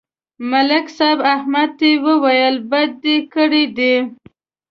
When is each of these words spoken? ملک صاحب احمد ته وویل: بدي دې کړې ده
ملک 0.51 0.85
صاحب 0.97 1.19
احمد 1.35 1.69
ته 1.79 1.87
وویل: 2.05 2.55
بدي 2.69 2.89
دې 3.03 3.15
کړې 3.33 3.63
ده 3.77 3.93